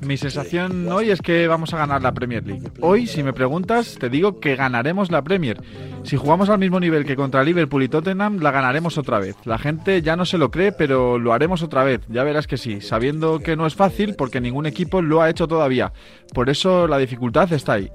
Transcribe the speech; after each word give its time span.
Mi 0.00 0.16
sensación 0.16 0.90
hoy 0.90 1.10
es 1.10 1.20
que 1.20 1.46
vamos 1.48 1.74
a 1.74 1.78
ganar 1.78 2.02
la 2.02 2.12
Premier 2.12 2.46
League. 2.46 2.70
Hoy, 2.80 3.06
si 3.06 3.22
me 3.22 3.32
preguntas, 3.32 3.96
te 3.98 4.08
digo 4.08 4.40
que 4.40 4.56
ganaremos 4.56 5.10
la 5.10 5.22
Premier. 5.22 5.60
Si 6.04 6.16
jugamos 6.16 6.48
al 6.48 6.58
mismo 6.58 6.80
nivel 6.80 7.04
que 7.04 7.14
contra 7.14 7.44
Liverpool 7.44 7.82
y 7.82 7.88
Tottenham, 7.88 8.38
la 8.40 8.50
ganaremos 8.50 8.98
otra 8.98 9.18
vez. 9.18 9.36
La 9.44 9.58
gente 9.58 10.02
ya 10.02 10.16
no 10.16 10.24
se 10.24 10.38
lo 10.38 10.50
cree, 10.50 10.72
pero 10.72 11.18
lo 11.18 11.32
haremos 11.32 11.62
otra 11.62 11.84
vez. 11.84 12.00
Ya 12.08 12.24
verás 12.24 12.46
que 12.46 12.56
sí, 12.56 12.80
sabiendo 12.80 13.40
que 13.40 13.56
no 13.56 13.66
es 13.66 13.74
fácil 13.74 14.14
porque 14.14 14.40
ningún 14.40 14.66
equipo 14.66 15.02
lo 15.02 15.22
ha 15.22 15.30
hecho 15.30 15.46
todavía. 15.46 15.92
Por 16.32 16.48
eso 16.50 16.88
la 16.88 16.98
dificultad 16.98 17.52
está 17.52 17.74
ahí. 17.74 17.90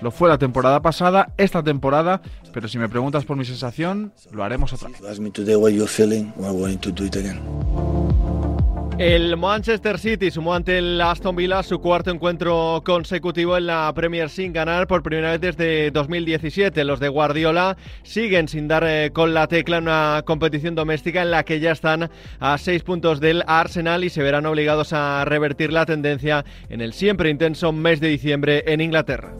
Lo 0.00 0.10
fue 0.10 0.28
la 0.28 0.38
temporada 0.38 0.82
pasada, 0.82 1.32
esta 1.36 1.62
temporada, 1.62 2.22
pero 2.52 2.68
si 2.68 2.78
me 2.78 2.88
preguntas 2.88 3.24
por 3.24 3.36
mi 3.36 3.44
sensación, 3.44 4.12
lo 4.32 4.42
haremos 4.44 4.72
otra 4.72 4.88
vez. 4.88 5.00
El 8.98 9.36
Manchester 9.36 9.98
City 9.98 10.30
sumó 10.30 10.54
ante 10.54 10.78
el 10.78 10.98
Aston 11.02 11.36
Villa 11.36 11.62
su 11.62 11.80
cuarto 11.80 12.10
encuentro 12.10 12.82
consecutivo 12.82 13.58
en 13.58 13.66
la 13.66 13.92
Premier 13.94 14.30
sin 14.30 14.54
ganar 14.54 14.86
por 14.86 15.02
primera 15.02 15.32
vez 15.32 15.40
desde 15.42 15.90
2017. 15.90 16.82
Los 16.82 16.98
de 16.98 17.10
Guardiola 17.10 17.76
siguen 18.04 18.48
sin 18.48 18.68
dar 18.68 18.84
eh, 18.86 19.10
con 19.12 19.34
la 19.34 19.48
tecla 19.48 19.76
en 19.76 19.84
una 19.84 20.22
competición 20.24 20.74
doméstica 20.74 21.20
en 21.20 21.30
la 21.30 21.44
que 21.44 21.60
ya 21.60 21.72
están 21.72 22.10
a 22.40 22.56
seis 22.56 22.84
puntos 22.84 23.20
del 23.20 23.44
Arsenal 23.46 24.02
y 24.02 24.08
se 24.08 24.22
verán 24.22 24.46
obligados 24.46 24.94
a 24.94 25.26
revertir 25.26 25.74
la 25.74 25.84
tendencia 25.84 26.46
en 26.70 26.80
el 26.80 26.94
siempre 26.94 27.28
intenso 27.28 27.72
mes 27.72 28.00
de 28.00 28.08
diciembre 28.08 28.64
en 28.66 28.80
Inglaterra. 28.80 29.34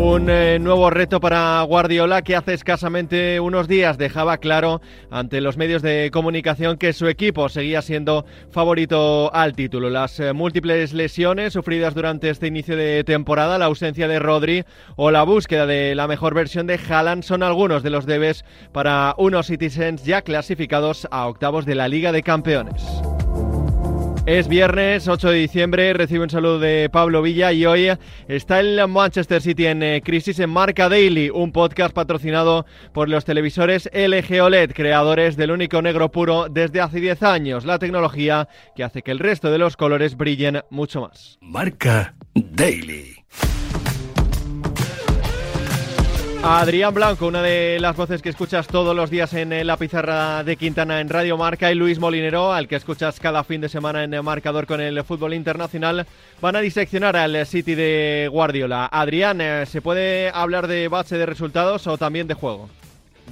Un 0.00 0.30
eh, 0.30 0.58
nuevo 0.58 0.88
reto 0.88 1.20
para 1.20 1.60
Guardiola 1.60 2.22
que 2.22 2.34
hace 2.34 2.54
escasamente 2.54 3.38
unos 3.38 3.68
días 3.68 3.98
dejaba 3.98 4.38
claro 4.38 4.80
ante 5.10 5.42
los 5.42 5.58
medios 5.58 5.82
de 5.82 6.08
comunicación 6.10 6.78
que 6.78 6.94
su 6.94 7.06
equipo 7.06 7.50
seguía 7.50 7.82
siendo 7.82 8.24
favorito 8.50 9.30
al 9.34 9.52
título. 9.52 9.90
Las 9.90 10.18
eh, 10.18 10.32
múltiples 10.32 10.94
lesiones 10.94 11.52
sufridas 11.52 11.94
durante 11.94 12.30
este 12.30 12.46
inicio 12.46 12.76
de 12.76 13.04
temporada, 13.04 13.58
la 13.58 13.66
ausencia 13.66 14.08
de 14.08 14.18
Rodri 14.18 14.64
o 14.96 15.10
la 15.10 15.22
búsqueda 15.22 15.66
de 15.66 15.94
la 15.94 16.08
mejor 16.08 16.32
versión 16.32 16.66
de 16.66 16.80
Haaland 16.88 17.22
son 17.22 17.42
algunos 17.42 17.82
de 17.82 17.90
los 17.90 18.06
debes 18.06 18.46
para 18.72 19.14
unos 19.18 19.48
Citizens 19.48 20.02
ya 20.06 20.22
clasificados 20.22 21.06
a 21.10 21.26
octavos 21.26 21.66
de 21.66 21.74
la 21.74 21.88
Liga 21.88 22.10
de 22.10 22.22
Campeones. 22.22 22.82
Es 24.30 24.46
viernes 24.46 25.08
8 25.08 25.28
de 25.28 25.38
diciembre, 25.38 25.92
recibe 25.92 26.22
un 26.22 26.30
saludo 26.30 26.60
de 26.60 26.88
Pablo 26.88 27.20
Villa 27.20 27.52
y 27.52 27.66
hoy 27.66 27.90
está 28.28 28.60
el 28.60 28.86
Manchester 28.86 29.42
City 29.42 29.66
en 29.66 29.82
eh, 29.82 30.02
crisis 30.04 30.38
en 30.38 30.50
Marca 30.50 30.88
Daily, 30.88 31.30
un 31.30 31.50
podcast 31.50 31.92
patrocinado 31.92 32.64
por 32.92 33.08
los 33.08 33.24
televisores 33.24 33.90
LG 33.92 34.40
OLED, 34.40 34.70
creadores 34.70 35.36
del 35.36 35.50
único 35.50 35.82
negro 35.82 36.12
puro 36.12 36.46
desde 36.48 36.80
hace 36.80 37.00
10 37.00 37.24
años, 37.24 37.64
la 37.64 37.80
tecnología 37.80 38.48
que 38.76 38.84
hace 38.84 39.02
que 39.02 39.10
el 39.10 39.18
resto 39.18 39.50
de 39.50 39.58
los 39.58 39.76
colores 39.76 40.16
brillen 40.16 40.60
mucho 40.70 41.00
más. 41.00 41.36
Marca 41.40 42.14
Daily. 42.32 43.16
Adrián 46.42 46.94
Blanco, 46.94 47.26
una 47.26 47.42
de 47.42 47.78
las 47.80 47.94
voces 47.94 48.22
que 48.22 48.30
escuchas 48.30 48.66
todos 48.66 48.96
los 48.96 49.10
días 49.10 49.34
en 49.34 49.52
eh, 49.52 49.62
la 49.62 49.76
pizarra 49.76 50.42
de 50.42 50.56
Quintana 50.56 51.02
en 51.02 51.10
Radio 51.10 51.36
Marca, 51.36 51.70
y 51.70 51.74
Luis 51.74 51.98
Molinero, 51.98 52.54
al 52.54 52.66
que 52.66 52.76
escuchas 52.76 53.20
cada 53.20 53.44
fin 53.44 53.60
de 53.60 53.68
semana 53.68 54.04
en 54.04 54.14
el 54.14 54.22
marcador 54.22 54.66
con 54.66 54.80
el 54.80 55.04
fútbol 55.04 55.34
internacional, 55.34 56.06
van 56.40 56.56
a 56.56 56.60
diseccionar 56.60 57.14
al 57.14 57.46
City 57.46 57.74
de 57.74 58.28
Guardiola. 58.32 58.88
Adrián, 58.90 59.42
eh, 59.42 59.66
¿se 59.66 59.82
puede 59.82 60.30
hablar 60.30 60.66
de 60.66 60.88
bache 60.88 61.18
de 61.18 61.26
resultados 61.26 61.86
o 61.86 61.98
también 61.98 62.26
de 62.26 62.34
juego? 62.34 62.70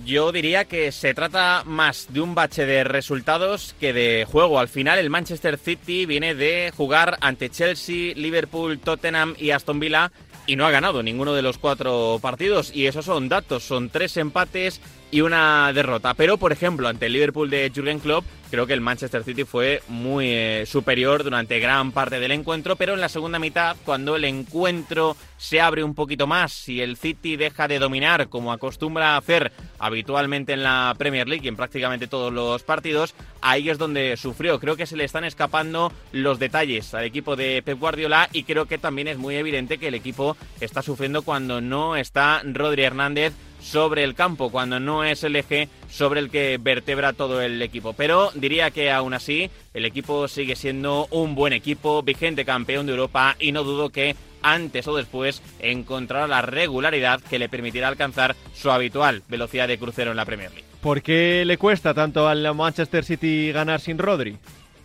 Yo 0.04 0.30
diría 0.30 0.66
que 0.66 0.92
se 0.92 1.14
trata 1.14 1.62
más 1.64 2.08
de 2.10 2.20
un 2.20 2.34
bache 2.34 2.66
de 2.66 2.84
resultados 2.84 3.75
que 3.80 3.92
de 3.94 4.26
juego. 4.30 4.60
Al 4.60 4.69
final, 4.69 4.98
el 4.98 5.10
Manchester 5.10 5.58
City 5.58 6.04
viene 6.04 6.34
de 6.34 6.72
jugar 6.76 7.16
ante 7.20 7.48
Chelsea, 7.48 8.12
Liverpool, 8.14 8.78
Tottenham 8.78 9.34
y 9.38 9.50
Aston 9.50 9.80
Villa 9.80 10.12
y 10.48 10.56
no 10.56 10.66
ha 10.66 10.70
ganado 10.70 11.03
ninguno 11.03 11.34
de 11.34 11.42
los 11.42 11.59
cuatro 11.59 12.19
partidos. 12.20 12.75
Y 12.75 12.86
esos 12.86 13.04
son 13.04 13.28
datos, 13.28 13.62
son 13.62 13.91
tres 13.91 14.16
empates 14.16 14.81
y 15.10 15.20
una 15.20 15.70
derrota. 15.75 16.14
Pero, 16.14 16.38
por 16.38 16.53
ejemplo, 16.53 16.88
ante 16.88 17.06
el 17.06 17.12
Liverpool 17.12 17.50
de 17.50 17.70
Jurgen 17.72 18.00
Klopp, 18.00 18.25
creo 18.50 18.66
que 18.66 18.72
el 18.72 18.81
Manchester 18.81 19.25
City 19.25 19.44
fue 19.44 19.82
muy 19.88 20.26
eh, 20.28 20.64
superior 20.66 21.25
durante 21.25 21.59
gran 21.59 21.92
parte 21.92 22.20
del 22.20 22.32
encuentro, 22.32 22.76
pero 22.76 22.94
en 22.94 23.00
la 23.00 23.09
segunda 23.09 23.38
mitad, 23.38 23.76
cuando 23.84 24.16
el 24.16 24.25
encuentro 24.25 25.16
se 25.36 25.60
abre 25.60 25.84
un 25.84 25.94
poquito 25.94 26.26
más 26.26 26.69
y 26.69 26.81
el 26.81 26.97
City 26.97 27.37
deja 27.37 27.69
de 27.69 27.78
dominar 27.78 28.28
como 28.28 28.53
acostumbra 28.53 29.16
hacer 29.16 29.53
habitualmente 29.78 30.53
en 30.53 30.62
la 30.62 30.94
Premier 30.98 31.28
League 31.28 31.44
y 31.44 31.48
en 31.48 31.56
prácticamente 31.56 32.08
todos 32.08 32.32
los 32.32 32.62
partidos, 32.62 33.14
ahí 33.41 33.70
es 33.70 33.78
donde 33.78 34.16
sufrió. 34.16 34.58
Creo 34.58 34.76
que 34.76 34.87
se 34.87 34.97
le 34.97 35.04
están 35.04 35.25
escapando 35.25 35.92
los 36.12 36.38
detalles 36.38 36.92
al 36.94 37.04
equipo 37.04 37.37
de 37.37 37.62
Pep 37.62 37.78
Guardiola 37.78 38.28
y 38.32 38.44
creo 38.44 38.66
que 38.66 38.78
también 38.78 39.08
es 39.08 39.19
muy 39.19 39.37
evidente 39.37 39.78
que 39.78 39.88
el 39.88 39.94
equipo 39.94 40.37
está 40.60 40.82
sufriendo 40.82 41.22
cuando 41.22 41.60
no 41.60 41.97
está 41.97 42.42
Rodri 42.44 42.82
Hernández 42.82 43.32
sobre 43.60 44.04
el 44.04 44.14
campo, 44.14 44.50
cuando 44.50 44.80
no 44.80 45.04
es 45.04 45.24
el 45.24 45.36
eje 45.36 45.69
sobre 45.88 46.20
el 46.20 46.30
que 46.30 46.58
vertebra 46.60 47.12
todo 47.12 47.41
el 47.42 47.60
equipo. 47.62 47.92
Pero 47.92 48.30
diría 48.34 48.70
que 48.70 48.91
aún 48.91 49.14
así 49.14 49.50
el 49.74 49.84
equipo 49.84 50.28
sigue 50.28 50.56
siendo 50.56 51.06
un 51.10 51.34
buen 51.34 51.52
equipo, 51.52 52.02
vigente 52.02 52.44
campeón 52.44 52.86
de 52.86 52.92
Europa 52.92 53.36
y 53.38 53.52
no 53.52 53.64
dudo 53.64 53.91
que 53.91 54.16
antes 54.42 54.86
o 54.86 54.96
después 54.96 55.42
encontrará 55.58 56.26
la 56.26 56.42
regularidad 56.42 57.20
que 57.20 57.38
le 57.38 57.48
permitirá 57.48 57.88
alcanzar 57.88 58.36
su 58.54 58.70
habitual 58.70 59.22
velocidad 59.28 59.69
de 59.69 59.78
crucero 59.78 60.10
en 60.10 60.16
la 60.16 60.25
Premier 60.25 60.50
League. 60.50 60.69
¿Por 60.80 61.02
qué 61.02 61.42
le 61.44 61.58
cuesta 61.58 61.92
tanto 61.92 62.28
al 62.28 62.54
Manchester 62.54 63.04
City 63.04 63.50
ganar 63.50 63.80
sin 63.80 63.98
Rodri? 63.98 64.36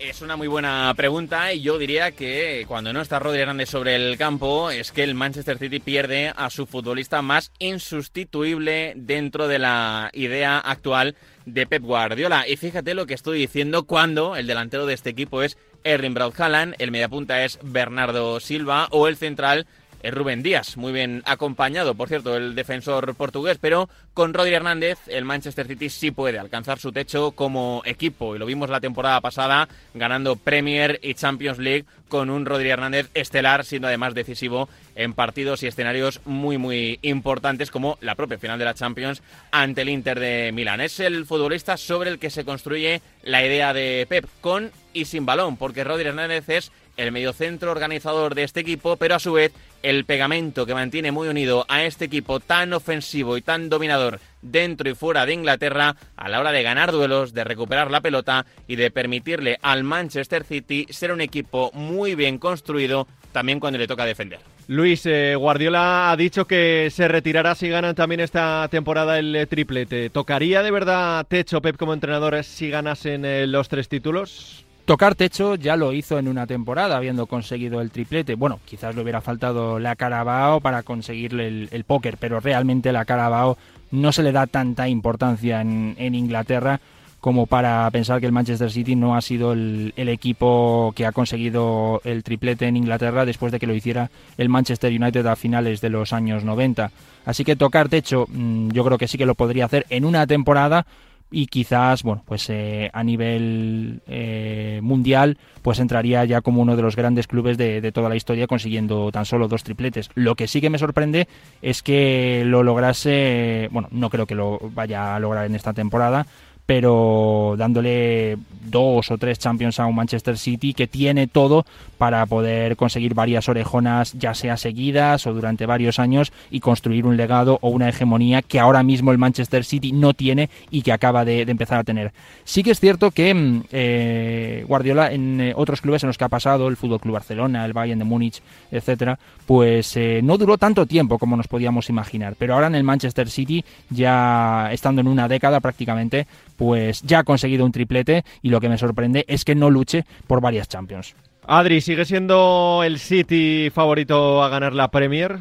Es 0.04 0.22
una 0.22 0.36
muy 0.36 0.50
buena 0.50 0.94
pregunta 0.98 1.54
y 1.54 1.62
yo 1.62 1.78
diría 1.78 2.12
que 2.12 2.66
cuando 2.68 2.92
no 2.92 3.00
está 3.00 3.20
Rodri 3.20 3.40
Grande 3.40 3.66
sobre 3.66 3.96
el 3.96 4.18
campo 4.18 4.70
es 4.70 4.92
que 4.92 5.02
el 5.02 5.16
Manchester 5.16 5.58
City 5.58 5.80
pierde 5.80 6.34
a 6.36 6.50
su 6.50 6.66
futbolista 6.66 7.22
más 7.22 7.54
insustituible 7.58 8.94
dentro 8.98 9.48
de 9.48 9.60
la 9.60 10.10
idea 10.12 10.60
actual 10.60 11.16
de 11.46 11.66
Pep 11.68 11.84
Guardiola. 11.84 12.46
Y 12.50 12.58
fíjate 12.58 12.96
lo 12.96 13.06
que 13.06 13.14
estoy 13.14 13.40
diciendo 13.40 13.86
cuando 13.86 14.36
el 14.36 14.46
delantero 14.46 14.86
de 14.86 14.94
este 14.94 15.10
equipo 15.10 15.42
es 15.42 15.58
Erling 15.86 16.14
Braut 16.14 16.38
Haaland, 16.38 16.76
el 16.80 16.92
mediapunta 16.92 17.46
es 17.46 17.58
Bernardo 17.64 18.42
Silva 18.42 18.90
o 18.92 19.08
el 19.08 19.16
central 19.16 19.68
es 20.04 20.14
Rubén 20.14 20.44
Díaz, 20.44 20.76
muy 20.76 20.92
bien 20.92 21.24
acompañado, 21.26 21.96
por 21.96 22.10
cierto, 22.10 22.36
el 22.36 22.56
defensor 22.56 23.16
portugués, 23.16 23.58
pero 23.60 23.90
con 24.14 24.34
Rodri 24.34 24.54
Hernández 24.54 25.00
el 25.08 25.24
Manchester 25.24 25.66
City 25.66 25.90
sí 25.90 26.12
puede 26.12 26.38
alcanzar 26.38 26.78
su 26.78 26.92
techo 26.92 27.32
como 27.32 27.82
equipo 27.86 28.36
y 28.36 28.40
lo 28.40 28.46
vimos 28.46 28.70
la 28.70 28.82
temporada 28.82 29.22
pasada 29.22 29.70
ganando 29.94 30.36
Premier 30.36 31.00
y 31.02 31.14
Champions 31.14 31.58
League 31.58 31.86
con 32.10 32.30
un 32.30 32.46
Rodri 32.46 32.70
Hernández 32.70 33.10
estelar, 33.14 33.64
siendo 33.64 33.88
además 33.88 34.14
decisivo 34.14 34.68
en 34.96 35.14
partidos 35.14 35.64
y 35.64 35.68
escenarios 35.68 36.20
muy 36.26 36.58
muy 36.58 37.00
importantes 37.02 37.72
como 37.72 37.98
la 38.02 38.16
propia 38.16 38.38
final 38.38 38.60
de 38.60 38.66
la 38.66 38.76
Champions 38.76 39.24
ante 39.52 39.82
el 39.82 39.90
Inter 39.90 40.20
de 40.20 40.52
Milán. 40.54 40.82
Es 40.82 41.00
el 41.00 41.26
futbolista 41.26 41.78
sobre 41.78 42.10
el 42.10 42.20
que 42.20 42.30
se 42.30 42.44
construye 42.44 43.02
la 43.24 43.44
idea 43.44 43.74
de 43.74 44.06
Pep 44.10 44.26
con 44.42 44.72
y 44.92 45.06
sin 45.06 45.26
balón, 45.26 45.58
porque 45.58 45.84
Rodri 45.84 46.10
Hernández 46.10 46.50
es 46.50 46.72
el 46.98 47.12
mediocentro 47.12 47.72
organizador 47.72 48.36
de 48.36 48.44
este 48.44 48.60
equipo, 48.60 48.98
pero 48.98 49.16
a 49.16 49.20
su 49.20 49.34
vez 49.34 49.52
el 49.84 50.06
pegamento 50.06 50.66
que 50.66 50.74
mantiene 50.74 51.12
muy 51.12 51.28
unido 51.28 51.66
a 51.70 51.84
este 51.84 52.06
equipo 52.06 52.40
tan 52.40 52.74
ofensivo 52.74 53.38
y 53.38 53.42
tan 53.42 53.70
dominador 53.70 54.20
dentro 54.42 54.90
y 54.90 54.96
fuera 54.96 55.26
de 55.26 55.34
Inglaterra 55.34 55.96
a 56.16 56.30
la 56.30 56.40
hora 56.40 56.52
de 56.52 56.64
ganar 56.64 56.92
duelos, 56.92 57.34
de 57.34 57.44
recuperar 57.44 57.92
la 57.92 58.02
pelota 58.02 58.46
y 58.68 58.76
de 58.78 58.90
permitirle 58.90 59.60
al 59.62 59.84
Manchester 59.84 60.44
City 60.44 60.88
ser 60.90 61.12
un 61.12 61.22
equipo 61.22 61.70
muy 61.74 62.16
bien 62.16 62.40
construido 62.40 63.08
también 63.32 63.60
cuando 63.60 63.78
le 63.78 63.88
toca 63.88 64.06
defender. 64.06 64.40
Luis, 64.68 65.06
eh, 65.06 65.36
Guardiola 65.36 66.12
ha 66.12 66.16
dicho 66.16 66.46
que 66.46 66.88
se 66.90 67.10
retirará 67.10 67.54
si 67.54 67.68
ganan 67.68 67.96
también 67.96 68.22
esta 68.22 68.66
temporada 68.72 69.20
el 69.20 69.36
eh, 69.36 69.46
triplete. 69.46 70.10
¿Tocaría 70.10 70.64
de 70.64 70.72
verdad 70.72 71.26
techo 71.28 71.62
Pep 71.62 71.76
como 71.76 71.94
entrenador 71.94 72.42
si 72.46 72.70
ganasen 72.70 73.26
eh, 73.26 73.46
los 73.46 73.68
tres 73.68 73.90
títulos? 73.90 74.63
Tocar 74.86 75.16
techo 75.16 75.56
ya 75.56 75.78
lo 75.78 75.94
hizo 75.94 76.20
en 76.20 76.28
una 76.28 76.46
temporada, 76.46 76.98
habiendo 76.98 77.26
conseguido 77.26 77.80
el 77.80 77.90
triplete. 77.90 78.36
Bueno, 78.36 78.60
quizás 78.66 78.94
le 78.94 79.02
hubiera 79.02 79.22
faltado 79.22 79.80
la 79.80 79.96
Carabao 79.96 80.60
para 80.60 80.84
conseguirle 80.84 81.70
el, 81.72 81.84
póker, 81.86 82.18
pero 82.20 82.42
realmente 82.42 82.92
la 82.92 83.06
Carabao 83.06 83.58
no 83.92 84.12
se 84.12 84.24
le 84.24 84.34
da 84.34 84.46
tanta 84.46 84.90
importancia 84.90 85.62
en, 85.62 86.16
Inglaterra 86.16 86.82
como 87.22 87.46
para 87.46 87.90
pensar 87.92 88.20
que 88.20 88.26
el 88.26 88.34
Manchester 88.34 88.70
City 88.70 88.98
no 88.98 89.16
ha 89.16 89.22
sido 89.22 89.54
el, 89.54 89.94
equipo 89.96 90.92
que 90.98 91.06
ha 91.06 91.14
conseguido 91.14 92.02
el 92.04 92.22
triplete 92.22 92.68
en 92.68 92.76
Inglaterra 92.76 93.24
después 93.24 93.54
de 93.54 93.62
que 93.62 93.68
lo 93.68 93.74
hiciera 93.74 94.12
el 94.38 94.50
Manchester 94.50 94.92
United 94.92 95.26
a 95.28 95.38
finales 95.38 95.80
de 95.80 95.92
los 95.92 96.12
años 96.12 96.44
90. 96.44 96.92
Así 97.26 97.46
que 97.46 97.56
tocar 97.56 97.88
techo 97.88 98.26
mm, 98.28 98.72
yo 98.72 98.84
creo 98.84 98.98
que 98.98 99.08
sí 99.08 99.18
que 99.18 99.26
lo 99.26 99.36
podría 99.36 99.64
hacer 99.64 99.86
en 99.90 100.04
una 100.04 100.28
temporada, 100.28 100.86
y 101.34 101.48
quizás, 101.48 102.04
bueno, 102.04 102.22
pues 102.26 102.48
eh, 102.50 102.92
a 102.94 103.04
nivel 103.04 104.02
eh, 104.06 104.80
mundial, 104.84 105.40
pues 105.64 105.80
entraría 105.80 106.24
ya 106.26 106.42
como 106.42 106.62
uno 106.62 106.76
de 106.76 106.84
los 106.84 106.96
grandes 106.96 107.26
clubes 107.26 107.58
de, 107.58 107.82
de, 107.82 107.92
toda 107.92 108.08
la 108.08 108.16
historia 108.16 108.46
consiguiendo 108.46 109.12
tan 109.12 109.26
solo 109.26 109.48
dos 109.48 109.64
tripletes. 109.64 110.12
Lo 110.14 110.36
que 110.36 110.48
sí 110.48 110.62
que 110.62 110.70
me 110.70 110.78
sorprende 110.78 111.28
es 111.64 111.82
que 111.82 112.44
lo 112.46 112.62
lograse, 112.62 113.68
bueno, 113.72 113.88
no 113.90 114.12
creo 114.12 114.28
que 114.28 114.36
lo 114.36 114.60
vaya 114.76 115.16
a 115.16 115.20
lograr 115.20 115.48
en 115.48 115.56
esta 115.56 115.74
temporada, 115.74 116.28
pero 116.66 117.56
dándole 117.58 118.38
dos 118.66 119.12
o 119.12 119.18
tres 119.18 119.40
Champions 119.40 119.80
a 119.80 119.86
un 119.86 119.96
Manchester 119.96 120.38
City 120.38 120.74
que 120.74 120.88
tiene 120.88 121.28
todo 121.28 121.66
para 121.98 122.26
poder 122.26 122.76
conseguir 122.76 123.14
varias 123.14 123.48
orejonas, 123.50 124.14
ya 124.14 124.34
sea 124.34 124.58
seguidas 124.58 125.28
o 125.28 125.34
durante 125.34 125.66
varios 125.66 126.00
años, 126.00 126.32
y 126.52 126.60
construir 126.60 127.06
un 127.06 127.18
legado 127.18 127.60
o 127.62 127.70
una 127.70 127.90
hegemonía 127.90 128.42
que 128.42 128.60
ahora 128.60 128.84
mismo 128.84 129.12
el 129.12 129.18
Manchester 129.18 129.64
City 129.64 129.92
no 129.92 130.14
tiene 130.14 130.50
y 130.72 130.82
que 130.82 130.92
acaba 130.92 131.26
de, 131.26 131.42
empezar 131.42 131.80
a 131.80 131.84
tener. 131.84 132.12
Sí 132.44 132.64
que 132.64 132.72
es 132.72 132.80
cierto 132.80 133.12
que 133.12 133.34
mm, 133.34 133.64
eh, 133.72 134.66
Guardiola 134.68 135.12
en 135.12 135.42
eh, 135.42 135.54
otros 135.56 135.82
clubes 135.82 136.04
en 136.04 136.08
los 136.08 136.18
que 136.18 136.24
ha 136.24 136.30
pasado, 136.30 136.68
el 136.68 136.78
Fútbol 136.78 137.00
Club 137.00 137.14
Barcelona, 137.14 137.66
el 137.66 137.74
Bayern 137.74 138.00
de 138.00 138.06
Múnich, 138.06 138.42
etcétera, 138.72 139.20
pues 139.46 139.96
eh, 139.98 140.22
no 140.24 140.38
duró 140.38 140.58
tanto 140.58 140.86
tiempo 140.86 141.20
como 141.20 141.38
nos 141.38 141.48
podíamos 141.48 141.90
imaginar. 141.90 142.36
Pero 142.38 142.54
ahora 142.56 142.68
en 142.68 142.76
el 142.76 142.84
Manchester 142.84 143.30
City, 143.30 143.64
ya 143.90 144.70
estando 144.72 145.02
en 145.02 145.08
una 145.08 145.28
década 145.28 145.60
prácticamente, 145.60 146.28
pues 146.64 147.02
ya 147.02 147.20
ha 147.20 147.24
conseguido 147.26 147.66
un 147.66 147.74
triplete 147.74 148.24
y 148.42 148.48
lo 148.48 148.62
que 148.62 148.70
me 148.70 148.78
sorprende 148.78 149.26
es 149.28 149.44
que 149.44 149.54
no 149.54 149.70
luche 149.70 150.06
por 150.28 150.40
varias 150.40 150.70
Champions. 150.70 151.14
Adri, 151.46 151.82
¿sigue 151.82 152.06
siendo 152.06 152.84
el 152.86 153.00
City 153.00 153.70
favorito 153.70 154.42
a 154.42 154.48
ganar 154.48 154.72
la 154.72 154.88
Premier? 154.88 155.40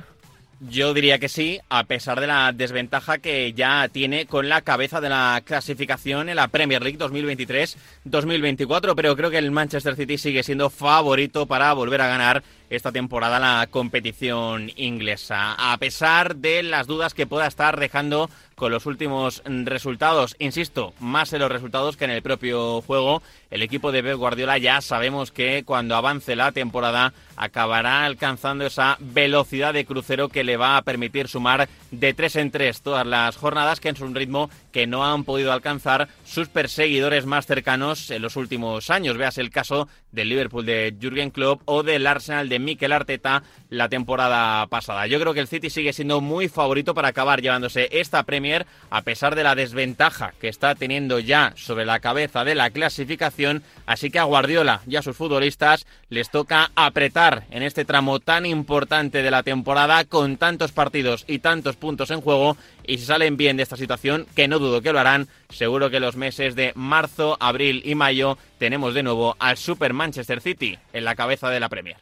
Yo 0.69 0.95
diría 0.95 1.21
que 1.21 1.29
sí, 1.29 1.61
a 1.69 1.85
pesar 1.85 2.21
de 2.21 2.27
la 2.27 2.51
desventaja 2.51 3.19
que 3.19 3.53
ya 3.53 3.89
tiene 3.89 4.27
con 4.27 4.49
la 4.49 4.63
cabeza 4.63 5.01
de 5.01 5.11
la 5.11 5.43
clasificación 5.45 6.29
en 6.29 6.35
la 6.35 6.49
Premier 6.49 6.83
League 6.83 6.99
2023-2024, 6.99 8.95
pero 8.97 9.15
creo 9.15 9.31
que 9.31 9.39
el 9.39 9.53
Manchester 9.53 9.95
City 9.95 10.19
sigue 10.19 10.43
siendo 10.43 10.71
favorito 10.71 11.47
para 11.47 11.73
volver 11.73 12.01
a 12.01 12.09
ganar 12.09 12.43
esta 12.77 12.91
temporada 12.91 13.39
la 13.39 13.67
competición 13.71 14.71
inglesa. 14.77 15.55
A 15.59 15.77
pesar 15.77 16.37
de 16.37 16.63
las 16.63 16.87
dudas 16.87 17.13
que 17.13 17.27
pueda 17.27 17.47
estar 17.47 17.79
dejando 17.79 18.31
con 18.55 18.73
los 18.73 18.87
últimos 18.87 19.43
resultados, 19.45 20.37
insisto, 20.39 20.95
más 20.99 21.33
en 21.33 21.41
los 21.41 21.53
resultados 21.53 21.97
que 21.97 22.05
en 22.05 22.13
el 22.13 22.23
propio 22.23 22.81
juego, 22.83 23.23
el 23.51 23.63
equipo 23.63 23.93
de 23.93 24.03
Pep 24.03 24.17
Guardiola 24.17 24.57
ya 24.59 24.81
sabemos 24.81 25.33
que 25.33 25.65
cuando 25.65 25.97
avance 25.97 26.37
la 26.37 26.53
temporada 26.53 27.13
acabará 27.37 28.05
alcanzando 28.05 28.65
esa 28.65 28.97
velocidad 29.01 29.75
de 29.75 29.85
crucero 29.85 30.29
que 30.29 30.45
le 30.45 30.57
va 30.57 30.77
a 30.77 30.83
permitir 30.83 31.29
sumar 31.29 31.69
de 31.91 32.15
tres 32.15 32.37
en 32.37 32.51
tres 32.51 32.83
todas 32.83 33.07
las 33.07 33.37
jornadas, 33.37 33.81
que 33.81 33.89
es 33.89 34.01
un 34.01 34.15
ritmo 34.15 34.49
que 34.73 34.87
no 34.87 35.05
han 35.05 35.25
podido 35.25 35.53
alcanzar 35.53 36.09
sus 36.25 36.49
perseguidores 36.49 37.27
más 37.27 37.47
cercanos 37.47 38.11
en 38.11 38.23
los 38.23 38.37
últimos 38.37 38.91
años. 38.91 39.17
Veas 39.17 39.39
el 39.39 39.51
caso 39.51 39.89
del 40.11 40.29
Liverpool 40.29 40.67
de 40.67 40.95
Jürgen 41.01 41.31
Klopp 41.31 41.63
o 41.65 41.83
del 41.83 42.07
Arsenal 42.07 42.49
de 42.49 42.59
Mikel 42.59 42.93
Arteta 42.93 43.43
la 43.71 43.89
temporada 43.89 44.67
pasada. 44.67 45.07
Yo 45.07 45.19
creo 45.21 45.33
que 45.33 45.41
el 45.41 45.49
City 45.49 45.71
sigue 45.71 45.93
siendo 45.93 46.21
muy 46.21 46.49
favorito 46.49 46.95
para 46.95 47.09
acabar 47.09 47.41
llevándose 47.41 47.89
esta 47.93 48.23
Premier 48.25 48.67
a 48.91 49.03
pesar 49.03 49.35
de 49.35 49.43
la 49.43 49.55
desventaja 49.55 50.35
que 50.41 50.49
está 50.49 50.75
teniendo 50.75 51.19
ya 51.19 51.53
sobre 51.57 51.87
la 51.87 52.01
cabeza 52.01 52.45
de 52.45 52.55
la 52.55 52.71
clasificación, 52.71 53.63
así 53.87 54.11
que 54.11 54.19
a 54.19 54.25
Guardiola 54.25 54.83
y 54.87 54.97
a 54.97 55.03
sus 55.03 55.17
futbolistas 55.17 55.87
les 56.11 56.31
toca 56.31 56.71
apretar 56.75 57.45
en 57.51 57.63
este 57.63 57.85
tramo 57.85 58.21
tan 58.21 58.45
importante 58.47 59.23
de 59.23 59.31
la 59.31 59.43
temporada 59.43 60.05
con 60.05 60.37
tantos 60.37 60.73
partidos 60.73 61.25
y 61.27 61.39
tantos 61.39 61.77
puntos 61.77 62.11
en 62.11 62.21
juego 62.21 62.57
y 62.87 62.99
si 62.99 63.07
salen 63.07 63.37
bien 63.37 63.57
de 63.57 63.63
esta 63.63 63.77
situación, 63.77 64.27
que 64.35 64.49
no 64.49 64.59
dudo 64.63 64.81
que 64.81 64.93
lo 64.93 65.01
harán, 65.01 65.29
seguro 65.51 65.91
que 65.91 66.01
los 66.01 66.17
meses 66.17 66.55
de 66.55 66.73
marzo, 66.75 67.37
abril 67.41 67.83
y 67.85 67.95
mayo 67.95 68.39
tenemos 68.59 68.95
de 68.95 69.03
nuevo 69.03 69.37
al 69.39 69.59
Super 69.59 69.93
Manchester 69.93 70.41
City 70.41 70.79
en 70.93 71.05
la 71.05 71.15
cabeza 71.15 71.51
de 71.51 71.61
la 71.61 71.69
Premier. 71.69 71.99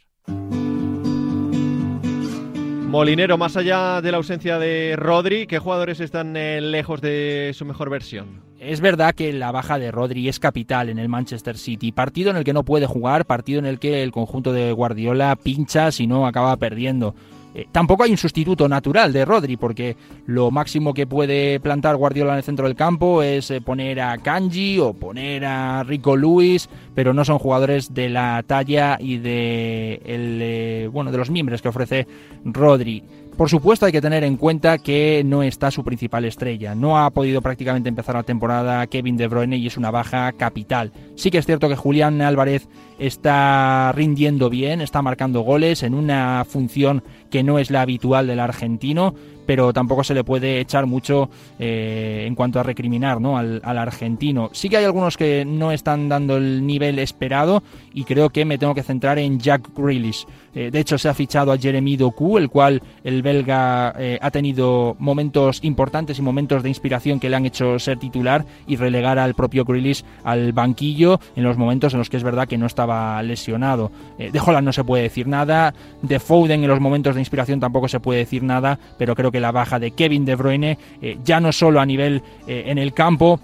Molinero, 2.91 3.39
más 3.39 3.57
allá 3.57 4.01
de 4.01 4.11
la 4.11 4.17
ausencia 4.17 4.59
de 4.59 4.97
Rodri, 4.97 5.47
¿qué 5.47 5.61
jugadores 5.61 6.01
están 6.01 6.37
eh, 6.37 6.61
lejos 6.61 7.01
de 7.01 7.53
su 7.55 7.65
mejor 7.65 7.89
versión? 7.89 8.43
Es 8.59 8.81
verdad 8.81 9.15
que 9.15 9.33
la 9.33 9.53
baja 9.53 9.79
de 9.79 9.93
Rodri 9.93 10.29
es 10.29 10.41
capital 10.41 10.89
en 10.89 10.99
el 10.99 11.09
Manchester 11.09 11.57
City, 11.57 11.93
partido 11.93 12.31
en 12.31 12.37
el 12.37 12.43
que 12.43 12.53
no 12.53 12.65
puede 12.65 12.87
jugar, 12.87 13.27
partido 13.27 13.61
en 13.61 13.67
el 13.67 13.79
que 13.79 14.03
el 14.03 14.11
conjunto 14.11 14.53
de 14.53 14.73
Guardiola 14.73 15.37
pincha 15.37 15.93
si 15.93 16.09
no 16.09 16.27
acaba 16.27 16.57
perdiendo. 16.57 17.15
Eh, 17.55 17.67
tampoco 17.73 18.05
hay 18.05 18.13
un 18.13 18.17
sustituto 18.17 18.69
natural 18.69 19.13
de 19.13 19.25
Rodri, 19.25 19.57
porque 19.57 19.97
lo 20.27 20.51
máximo 20.51 20.95
que 20.95 21.07
puede 21.07 21.59
plantar 21.61 21.97
Guardiola 21.97 22.33
en 22.33 22.39
el 22.39 22.45
centro 22.45 22.67
del 22.67 22.77
campo 22.77 23.23
es 23.23 23.51
eh, 23.51 23.61
poner 23.61 24.01
a 24.01 24.19
Kanji 24.19 24.79
o 24.79 24.93
poner 24.93 25.45
a 25.45 25.83
Rico 25.83 26.17
Lewis, 26.17 26.69
pero 26.95 27.13
no 27.13 27.25
son 27.25 27.39
jugadores 27.39 27.93
de 27.93 28.09
la 28.09 28.43
talla 28.47 28.99
y 29.01 29.19
de 29.19 30.01
el, 30.05 30.39
eh, 30.41 30.89
bueno 30.93 31.11
de 31.11 31.19
los 31.19 31.31
miembros 31.31 31.61
que 31.61 31.69
ofrece 31.69 32.07
Rodri. 32.45 33.03
Por 33.41 33.49
supuesto 33.49 33.87
hay 33.87 33.93
que 33.93 34.03
tener 34.03 34.23
en 34.23 34.37
cuenta 34.37 34.77
que 34.77 35.23
no 35.25 35.43
está 35.43 35.71
su 35.71 35.83
principal 35.83 36.27
estrella. 36.27 36.75
No 36.75 36.99
ha 36.99 37.09
podido 37.09 37.41
prácticamente 37.41 37.89
empezar 37.89 38.15
la 38.15 38.23
temporada 38.23 38.87
Kevin 38.87 39.17
De 39.17 39.29
Bruyne 39.29 39.57
y 39.57 39.67
es 39.67 39.79
una 39.79 39.91
baja 39.91 40.31
capital. 40.33 40.93
Sí 41.15 41.31
que 41.31 41.39
es 41.39 41.47
cierto 41.47 41.67
que 41.67 41.75
Julián 41.75 42.21
Álvarez 42.21 42.69
está 42.99 43.93
rindiendo 43.95 44.51
bien, 44.51 44.83
está 44.83 45.01
marcando 45.01 45.41
goles 45.41 45.83
en 45.83 45.95
una 45.95 46.45
función 46.47 47.03
que 47.31 47.40
no 47.43 47.59
es 47.59 47.71
la 47.71 47.83
habitual 47.83 48.27
del 48.27 48.41
argentino, 48.41 49.15
pero 49.51 49.73
tampoco 49.73 50.05
se 50.05 50.15
le 50.15 50.23
puede 50.23 50.61
echar 50.61 50.87
mucho 50.87 51.29
eh, 51.59 52.23
en 52.25 52.37
cuanto 52.37 52.61
a 52.61 52.63
recriminar 52.63 53.21
¿no? 53.21 53.37
al, 53.37 53.61
al, 53.65 53.79
argentino. 53.79 54.49
Sí 54.53 54.69
que 54.69 54.77
hay 54.77 54.85
algunos 54.85 55.17
que 55.17 55.45
no 55.45 55.73
están 55.73 56.09
dando 56.09 56.37
el 56.37 56.65
nivel 56.65 57.01
esperado 57.01 57.65
y 57.93 58.05
creo 58.05 58.31
que 58.31 58.45
me 58.45 58.59
tengo 58.59 58.77
que 58.77 58.85
centrar 58.85 59.19
en 59.19 59.41
Jack 59.41 59.71
Grealish. 59.77 60.25
Eh, 60.55 60.71
de 60.71 60.79
hecho, 60.81 60.99
se 60.99 61.09
ha 61.09 61.15
fichado 61.15 61.51
a 61.51 61.59
Jeremy 61.59 61.97
Doku, 61.97 62.39
el 62.39 62.49
cual 62.49 62.81
el 63.03 63.23
belga 63.23 63.93
eh, 63.99 64.19
ha 64.21 64.31
tenido 64.31 64.95
momentos 65.01 65.59
importantes 65.63 66.21
y 66.21 66.23
momentos 66.23 66.63
de 66.63 66.69
inspiración 66.69 67.19
que 67.19 67.29
le 67.29 67.35
han 67.35 67.47
hecho 67.47 67.79
ser 67.81 67.99
titular 67.99 68.47
y 68.69 68.77
relegar 68.77 69.19
al 69.19 69.35
propio 69.35 69.65
Grealish 69.65 70.05
al 70.23 70.53
banquillo 70.53 71.19
en 71.35 71.43
los 71.43 71.57
momentos 71.57 71.93
en 71.93 71.99
los 71.99 72.09
que 72.09 72.17
es 72.17 72.23
verdad 72.23 72.47
que 72.47 72.59
no 72.59 72.67
estaba 72.67 73.21
lesionado. 73.25 73.91
De 74.19 74.41
Holland 74.41 74.65
no 74.65 74.73
se 74.73 74.85
puede 74.85 75.05
decir 75.05 75.27
nada, 75.27 75.75
de 76.03 76.21
Foden 76.21 76.63
en 76.63 76.69
los 76.69 76.81
momentos 76.81 77.15
de 77.15 77.21
inspiración 77.21 77.59
tampoco 77.59 77.89
se 77.89 78.01
puede 78.01 78.21
decir 78.21 78.43
nada, 78.43 78.79
pero 78.99 79.15
creo 79.15 79.33
que 79.33 79.40
la 79.41 79.53
baja 79.53 79.79
de 79.79 79.91
Kevin 79.93 80.25
De 80.25 80.37
Bruyne, 80.37 80.79
ya 81.25 81.41
no 81.41 81.53
solo 81.53 81.81
a 81.81 81.87
nivel 81.87 82.23
en 82.47 82.79
el 82.79 82.93
campo, 82.93 83.41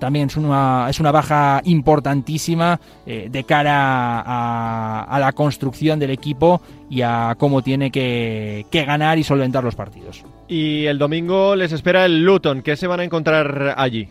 también 0.00 0.26
es 0.26 0.36
una, 0.36 0.88
es 0.90 0.98
una 0.98 1.12
baja 1.12 1.60
importantísima 1.64 2.80
eh, 3.06 3.28
de 3.30 3.44
cara 3.44 4.20
a, 4.20 5.04
a, 5.04 5.20
la 5.20 5.32
construcción 5.32 6.00
del 6.00 6.10
equipo 6.10 6.60
y 6.88 7.02
a 7.02 7.36
cómo 7.38 7.62
tiene 7.62 7.92
que, 7.92 8.66
que, 8.70 8.84
ganar 8.84 9.18
y 9.18 9.22
solventar 9.22 9.62
los 9.62 9.76
partidos. 9.76 10.24
Y 10.48 10.86
el 10.86 10.98
domingo 10.98 11.54
les 11.54 11.70
espera 11.70 12.06
el 12.06 12.24
Luton, 12.24 12.62
¿qué 12.62 12.76
se 12.76 12.88
van 12.88 13.00
a 13.00 13.04
encontrar 13.04 13.74
allí? 13.76 14.08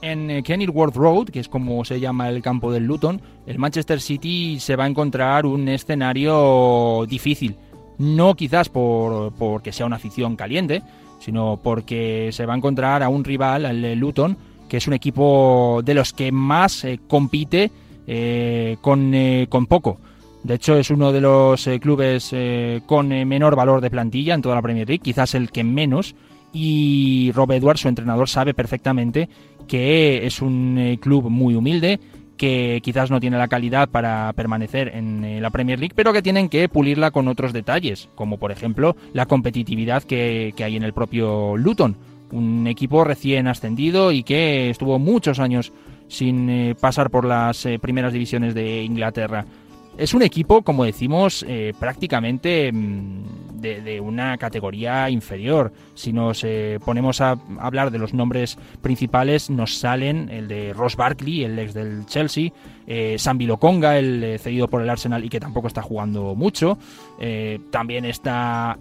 En 0.00 0.30
eh, 0.30 0.42
Kenilworth 0.42 0.96
Road, 0.96 1.26
que 1.26 1.40
es 1.40 1.48
como 1.48 1.84
se 1.84 2.00
llama 2.00 2.30
el 2.30 2.42
campo 2.42 2.72
del 2.72 2.84
Luton, 2.84 3.20
el 3.46 3.58
Manchester 3.58 4.00
City 4.00 4.58
se 4.58 4.76
va 4.76 4.84
a 4.84 4.88
encontrar 4.88 5.44
un 5.44 5.68
escenario 5.68 7.04
difícil. 7.06 7.56
No 7.98 8.34
quizás 8.34 8.68
por, 8.68 9.32
porque 9.32 9.72
sea 9.72 9.86
una 9.86 9.96
afición 9.96 10.36
caliente, 10.36 10.82
sino 11.18 11.58
porque 11.62 12.30
se 12.32 12.46
va 12.46 12.54
a 12.54 12.56
encontrar 12.56 13.02
a 13.02 13.08
un 13.08 13.24
rival, 13.24 13.64
el 13.64 13.98
Luton, 13.98 14.36
que 14.68 14.76
es 14.76 14.86
un 14.86 14.94
equipo 14.94 15.80
de 15.84 15.94
los 15.94 16.12
que 16.12 16.30
más 16.30 16.84
eh, 16.84 17.00
compite 17.08 17.70
eh, 18.10 18.78
con, 18.80 19.12
eh, 19.12 19.48
con, 19.50 19.66
poco. 19.66 19.98
De 20.42 20.54
hecho, 20.54 20.78
es 20.78 20.88
uno 20.88 21.12
de 21.12 21.20
los 21.20 21.66
eh, 21.66 21.78
clubes 21.78 22.34
con 22.86 23.08
menor 23.08 23.54
valor 23.54 23.82
de 23.82 23.90
plantilla 23.90 24.32
en 24.32 24.40
toda 24.40 24.54
la 24.54 24.62
Premier 24.62 24.88
League, 24.88 25.02
quizás 25.02 25.34
el 25.34 25.50
que 25.50 25.62
menos. 25.62 26.14
Y 26.50 27.30
Rob 27.34 27.52
Edwards, 27.52 27.82
su 27.82 27.88
entrenador, 27.88 28.26
sabe 28.26 28.54
perfectamente 28.54 29.28
que 29.66 30.24
es 30.26 30.40
un 30.40 30.96
club 31.02 31.28
muy 31.28 31.54
humilde, 31.54 32.00
que 32.38 32.80
quizás 32.82 33.10
no 33.10 33.20
tiene 33.20 33.36
la 33.36 33.48
calidad 33.48 33.90
para 33.90 34.32
permanecer 34.32 34.92
en 34.94 35.42
la 35.42 35.50
Premier 35.50 35.78
League, 35.78 35.94
pero 35.94 36.14
que 36.14 36.22
tienen 36.22 36.48
que 36.48 36.68
pulirla 36.70 37.10
con 37.10 37.28
otros 37.28 37.52
detalles, 37.52 38.08
como 38.14 38.38
por 38.38 38.52
ejemplo 38.52 38.96
la 39.12 39.26
competitividad 39.26 40.02
que, 40.04 40.54
que 40.56 40.64
hay 40.64 40.76
en 40.76 40.84
el 40.84 40.94
propio 40.94 41.56
Luton 41.56 41.96
un 42.32 42.66
equipo 42.66 43.04
recién 43.04 43.46
ascendido 43.46 44.12
y 44.12 44.22
que 44.22 44.70
estuvo 44.70 44.98
muchos 44.98 45.38
años 45.38 45.72
sin 46.08 46.48
eh, 46.48 46.74
pasar 46.78 47.10
por 47.10 47.24
las 47.24 47.64
eh, 47.66 47.78
primeras 47.78 48.12
divisiones 48.12 48.54
de 48.54 48.82
Inglaterra. 48.82 49.44
Es 49.98 50.14
un 50.14 50.22
equipo, 50.22 50.62
como 50.62 50.84
decimos, 50.84 51.44
eh, 51.48 51.74
prácticamente 51.76 52.70
mm, 52.72 53.48
de, 53.60 54.00
una 54.00 54.36
categoría 54.38 55.10
inferior. 55.10 55.72
Si 55.94 56.12
nos 56.12 56.44
eh, 56.44 56.78
ponemos 56.84 57.20
a 57.20 57.38
hablar 57.58 57.90
de 57.90 57.98
los 57.98 58.14
nombres 58.14 58.56
principales, 58.80 59.50
nos 59.50 59.76
salen 59.78 60.28
el 60.30 60.48
de 60.48 60.72
Ross 60.72 60.96
Barkley, 60.96 61.44
el 61.44 61.58
ex 61.58 61.74
del 61.74 62.06
Chelsea, 62.06 62.50
eh, 62.86 63.16
Sambi 63.18 63.46
el 63.46 64.24
eh, 64.24 64.38
cedido 64.38 64.68
por 64.68 64.80
el 64.80 64.88
Arsenal 64.88 65.24
y 65.24 65.28
que 65.28 65.40
tampoco 65.40 65.68
está 65.68 65.82
jugando 65.82 66.34
mucho. 66.34 66.78
también 67.70 68.04
está 68.04 68.78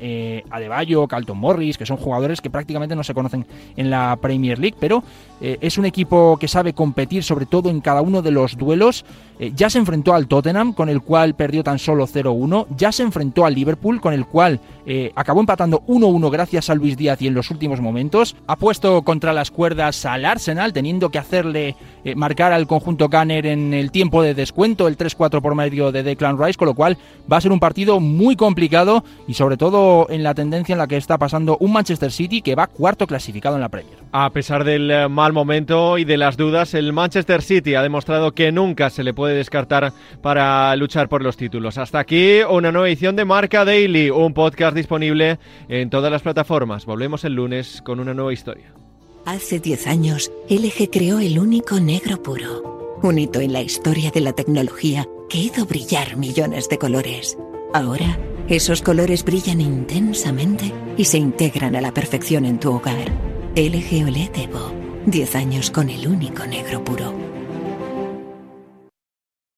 Adebayo, 0.52 1.08
Carlton 1.08 1.38
Morris, 1.38 1.78
que 1.78 1.86
son 1.86 1.98
jugadores 1.98 2.40
que 2.40 2.52
prácticamente 2.52 2.96
no 2.96 3.04
se 3.04 3.16
conocen 3.16 3.46
en 3.76 3.90
la 3.90 4.16
Premier 4.22 4.60
League, 4.60 4.78
pero 4.80 5.04
es 5.42 5.78
un 5.80 5.86
equipo 5.86 6.38
que 6.40 6.48
sabe 6.48 6.74
competir 6.74 7.24
sobre 7.24 7.48
todo 7.48 7.70
en 7.70 7.82
cada 7.82 8.02
uno 8.02 8.22
de 8.22 8.32
los 8.32 8.56
duelos. 8.56 9.06
ya 9.56 9.70
se 9.72 9.80
enfrentó 9.80 10.14
al 10.14 10.28
Tottenham, 10.28 10.74
con 10.74 10.90
el 10.90 11.02
cual 11.08 11.34
perdió 11.34 11.64
tan 11.64 11.80
solo 11.80 12.06
0-1. 12.06 12.68
Ya 12.78 12.92
se 12.92 13.02
enfrentó 13.02 13.46
al 13.46 13.56
Liverpool, 13.56 14.02
con 14.02 14.14
el 14.14 14.26
cual 14.26 14.60
eh, 14.86 15.12
acabó 15.16 15.40
empatando 15.40 15.82
1-1 15.88 16.30
gracias 16.30 16.70
a 16.70 16.76
Luis 16.76 16.98
Díaz 16.98 17.22
y 17.22 17.28
en 17.28 17.34
los 17.34 17.50
últimos 17.50 17.82
momentos. 17.82 18.36
Ha 18.46 18.58
puesto 18.58 19.02
contra 19.02 19.34
las 19.34 19.50
cuerdas 19.50 20.06
al 20.06 20.26
Arsenal, 20.26 20.74
teniendo 20.74 21.10
que 21.10 21.18
hacerle 21.18 21.76
eh, 22.04 22.16
marcar 22.16 22.52
al 22.52 22.68
conjunto 22.68 23.10
Gunner 23.10 23.46
en 23.46 23.74
el 23.74 23.90
tiempo 23.92 24.22
de 24.22 24.34
descuento, 24.34 24.88
el 24.88 24.98
3-4 24.98 25.42
por 25.42 25.56
medio 25.56 25.92
de 25.92 26.04
Declan 26.04 26.38
Rice, 26.38 26.58
con 26.58 26.68
lo 26.68 26.74
cual 26.74 26.98
va 27.32 27.38
a 27.38 27.42
ser 27.42 27.52
un 27.52 27.60
partido 27.60 28.00
muy 28.00 28.36
complicado 28.36 29.04
y 29.28 29.34
sobre 29.34 29.58
todo 29.58 30.08
en 30.10 30.24
la 30.24 30.36
tendencia 30.36 30.74
en 30.74 30.80
la 30.80 30.88
que 30.88 30.98
está 30.98 31.18
pasando 31.18 31.58
un 31.60 31.72
Manchester 31.72 32.12
City 32.12 32.42
que 32.42 32.56
va 32.56 32.68
cuarto 32.68 33.08
clasificado 33.08 33.56
en 33.56 33.62
la 33.62 33.70
Premier. 33.70 33.98
A 34.12 34.30
pesar 34.32 34.64
del 34.64 34.90
eh, 34.92 35.08
mal 35.08 35.34
momento 35.34 35.98
y 35.98 36.06
de 36.06 36.18
las 36.18 36.38
dudas, 36.38 36.74
el 36.74 36.94
Manchester 36.94 37.42
City 37.42 37.76
ha 37.76 37.82
demostrado 37.82 38.34
que 38.34 38.52
nunca 38.52 38.90
se 38.90 39.04
le 39.04 39.14
puede 39.14 39.36
descartar 39.36 39.94
para 40.22 40.76
por 41.06 41.22
los 41.22 41.38
títulos. 41.38 41.78
Hasta 41.78 42.00
aquí 42.00 42.40
una 42.50 42.72
nueva 42.72 42.88
edición 42.88 43.16
de 43.16 43.26
Marca 43.26 43.64
Daily, 43.64 44.10
un 44.10 44.34
podcast 44.34 44.76
disponible 44.76 45.38
en 45.70 45.92
todas 45.92 46.12
las 46.12 46.24
plataformas. 46.24 46.88
Volvemos 46.88 47.24
el 47.24 47.34
lunes 47.34 47.84
con 47.84 48.00
una 48.00 48.16
nueva 48.16 48.34
historia. 48.34 48.74
Hace 49.26 49.60
10 49.60 49.88
años, 49.88 50.32
LG 50.50 50.90
creó 50.92 51.20
el 51.20 51.38
único 51.38 51.80
negro 51.80 52.24
puro. 52.24 52.98
Un 53.04 53.20
hito 53.20 53.40
en 53.40 53.54
la 53.54 53.62
historia 53.62 54.10
de 54.10 54.22
la 54.22 54.34
tecnología 54.34 55.06
que 55.30 55.38
hizo 55.38 55.68
brillar 55.68 56.18
millones 56.18 56.68
de 56.70 56.80
colores. 56.80 57.38
Ahora, 57.74 58.18
esos 58.48 58.82
colores 58.82 59.24
brillan 59.24 59.62
intensamente 59.62 60.74
y 60.98 61.06
se 61.06 61.18
integran 61.18 61.76
a 61.76 61.82
la 61.82 61.94
perfección 61.94 62.46
en 62.46 62.60
tu 62.60 62.74
hogar. 62.74 63.12
LG 63.56 64.06
OLED 64.08 64.36
Evo. 64.36 64.72
10 65.06 65.36
años 65.36 65.72
con 65.72 65.90
el 65.90 66.08
único 66.08 66.46
negro 66.46 66.84
puro. 66.84 67.27